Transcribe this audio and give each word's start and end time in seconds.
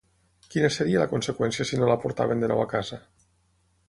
Quina 0.53 0.69
seria 0.75 1.03
la 1.03 1.07
conseqüència 1.11 1.67
si 1.71 1.79
no 1.81 1.89
la 1.91 1.97
portaven 2.07 2.41
de 2.45 2.49
nou 2.53 2.63
a 2.63 2.67
casa? 2.73 2.99